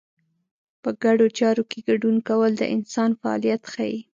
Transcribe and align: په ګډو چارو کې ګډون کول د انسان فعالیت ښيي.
په 0.83 0.89
ګډو 1.03 1.25
چارو 1.37 1.63
کې 1.71 1.79
ګډون 1.89 2.15
کول 2.29 2.51
د 2.57 2.63
انسان 2.75 3.09
فعالیت 3.21 3.61
ښيي. 3.71 3.99